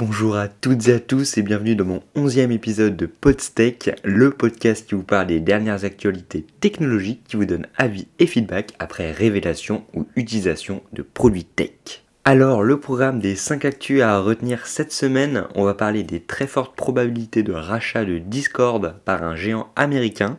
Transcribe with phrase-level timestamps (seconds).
[0.00, 4.30] Bonjour à toutes et à tous et bienvenue dans mon onzième épisode de Podstech, le
[4.30, 9.12] podcast qui vous parle des dernières actualités technologiques qui vous donne avis et feedback après
[9.12, 12.02] révélation ou utilisation de produits tech.
[12.24, 16.46] Alors, le programme des 5 actus à retenir cette semaine, on va parler des très
[16.46, 20.38] fortes probabilités de rachat de Discord par un géant américain,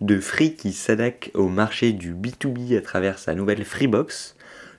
[0.00, 4.34] de Free qui s'attaque au marché du B2B à travers sa nouvelle Freebox,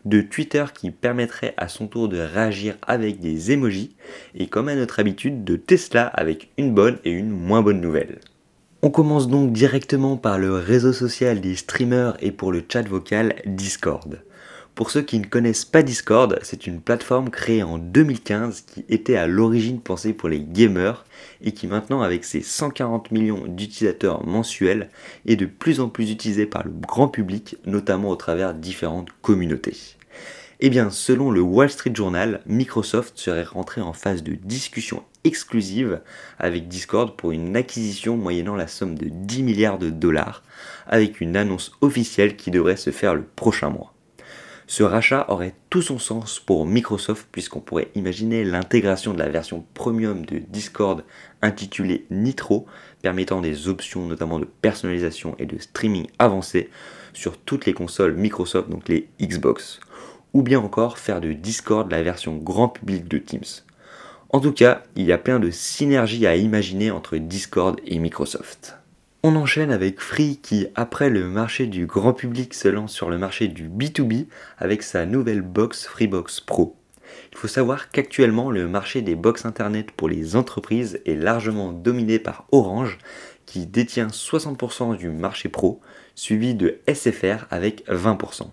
[0.06, 3.96] de Twitter qui permettrait à son tour de réagir avec des emojis,
[4.36, 8.20] et comme à notre habitude, de Tesla avec une bonne et une moins bonne nouvelle.
[8.82, 13.36] On commence donc directement par le réseau social des streamers et pour le chat vocal
[13.46, 14.22] Discord.
[14.76, 19.16] Pour ceux qui ne connaissent pas Discord, c'est une plateforme créée en 2015 qui était
[19.16, 21.06] à l'origine pensée pour les gamers
[21.42, 24.90] et qui maintenant avec ses 140 millions d'utilisateurs mensuels
[25.26, 29.78] est de plus en plus utilisée par le grand public, notamment au travers différentes communautés.
[30.60, 36.02] Eh bien, selon le Wall Street Journal, Microsoft serait rentré en phase de discussion exclusive
[36.38, 40.44] avec Discord pour une acquisition moyennant la somme de 10 milliards de dollars,
[40.86, 43.95] avec une annonce officielle qui devrait se faire le prochain mois.
[44.68, 49.64] Ce rachat aurait tout son sens pour Microsoft puisqu'on pourrait imaginer l'intégration de la version
[49.76, 51.04] premium de Discord
[51.44, 52.66] intitulée Nitro,
[53.04, 56.72] permettant des options notamment de personnalisation et de streaming avancé
[57.14, 59.80] sur toutes les consoles Microsoft, donc les Xbox.
[60.34, 63.44] Ou bien encore faire de Discord la version grand public de Teams.
[64.30, 68.78] En tout cas, il y a plein de synergies à imaginer entre Discord et Microsoft.
[69.28, 73.18] On enchaîne avec Free qui, après le marché du grand public, se lance sur le
[73.18, 74.28] marché du B2B
[74.60, 76.76] avec sa nouvelle box Freebox Pro.
[77.32, 82.20] Il faut savoir qu'actuellement, le marché des box internet pour les entreprises est largement dominé
[82.20, 83.00] par Orange
[83.48, 85.82] qui détient 60% du marché pro,
[86.14, 88.52] suivi de SFR avec 20%.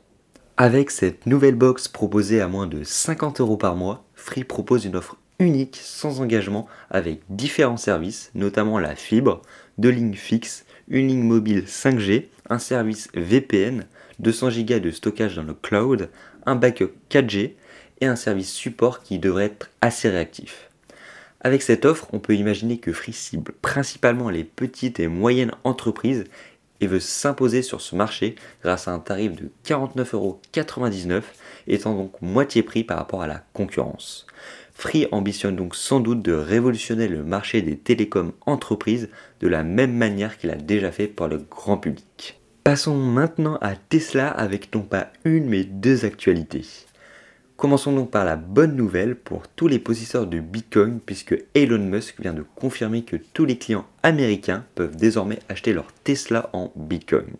[0.57, 4.97] Avec cette nouvelle box proposée à moins de 50 euros par mois, Free propose une
[4.97, 9.43] offre unique sans engagement avec différents services, notamment la fibre,
[9.79, 13.87] deux lignes fixes, une ligne mobile 5G, un service VPN,
[14.19, 16.11] 200 Go de stockage dans le cloud,
[16.47, 17.53] un backup 4G
[18.01, 20.69] et un service support qui devrait être assez réactif.
[21.41, 26.25] Avec cette offre, on peut imaginer que Free cible principalement les petites et moyennes entreprises
[26.81, 31.23] et veut s'imposer sur ce marché grâce à un tarif de 49,99€,
[31.67, 34.27] étant donc moitié prix par rapport à la concurrence.
[34.73, 39.09] Free ambitionne donc sans doute de révolutionner le marché des télécoms entreprises
[39.41, 42.41] de la même manière qu'il a déjà fait pour le grand public.
[42.65, 46.65] Passons maintenant à Tesla avec non pas une mais deux actualités.
[47.57, 52.21] Commençons donc par la bonne nouvelle pour tous les possesseurs de Bitcoin puisque Elon Musk
[52.21, 57.37] vient de confirmer que tous les clients américains peuvent désormais acheter leur Tesla en Bitcoin.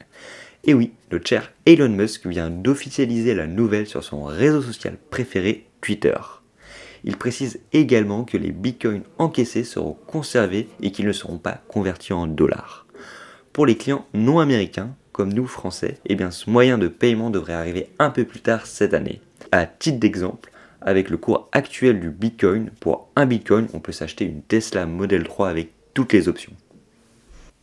[0.65, 5.67] Et oui, le cher Elon Musk vient d'officialiser la nouvelle sur son réseau social préféré
[5.81, 6.15] Twitter.
[7.03, 12.13] Il précise également que les bitcoins encaissés seront conservés et qu'ils ne seront pas convertis
[12.13, 12.87] en dollars.
[13.53, 17.55] Pour les clients non américains, comme nous français, eh bien ce moyen de paiement devrait
[17.55, 19.21] arriver un peu plus tard cette année.
[19.51, 24.25] À titre d'exemple, avec le cours actuel du bitcoin, pour un bitcoin, on peut s'acheter
[24.25, 26.53] une Tesla Model 3 avec toutes les options.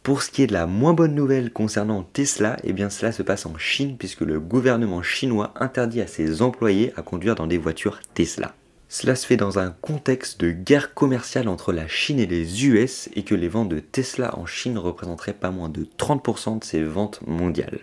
[0.03, 3.21] Pour ce qui est de la moins bonne nouvelle concernant Tesla, eh bien cela se
[3.21, 7.57] passe en Chine puisque le gouvernement chinois interdit à ses employés à conduire dans des
[7.57, 8.55] voitures Tesla.
[8.87, 13.09] Cela se fait dans un contexte de guerre commerciale entre la Chine et les US
[13.15, 16.81] et que les ventes de Tesla en Chine représenteraient pas moins de 30% de ses
[16.81, 17.81] ventes mondiales.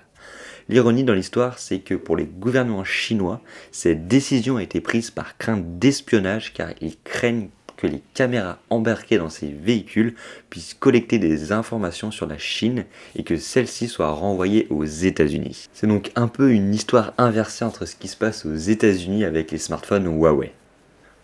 [0.69, 3.41] L'ironie dans l'histoire, c'est que pour les gouvernements chinois,
[3.71, 9.19] cette décision a été prise par crainte d'espionnage car ils craignent que les caméras embarquées
[9.19, 10.15] dans ces véhicules
[10.51, 15.69] puissent collecter des informations sur la Chine et que celles-ci soient renvoyées aux États-Unis.
[15.73, 19.51] C'est donc un peu une histoire inversée entre ce qui se passe aux États-Unis avec
[19.51, 20.53] les smartphones Huawei.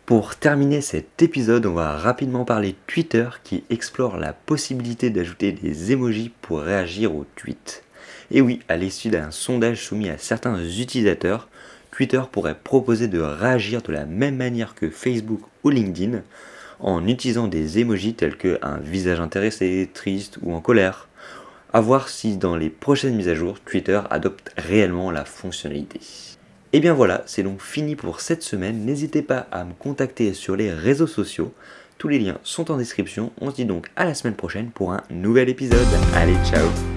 [0.05, 5.93] Pour terminer cet épisode, on va rapidement parler Twitter qui explore la possibilité d'ajouter des
[5.93, 7.85] emojis pour réagir aux tweets.
[8.31, 11.49] Et oui, à l'issue d'un sondage soumis à certains utilisateurs,
[11.93, 16.23] Twitter pourrait proposer de réagir de la même manière que Facebook ou LinkedIn
[16.81, 21.09] en utilisant des emojis tels que un visage intéressé, triste ou en colère.
[21.73, 26.01] A voir si dans les prochaines mises à jour, Twitter adopte réellement la fonctionnalité.
[26.75, 28.85] Et bien voilà, c'est donc fini pour cette semaine.
[28.85, 31.55] N'hésitez pas à me contacter sur les réseaux sociaux.
[31.99, 33.33] Tous les liens sont en description.
[33.41, 35.87] On se dit donc à la semaine prochaine pour un nouvel épisode.
[36.15, 36.92] Allez, ciao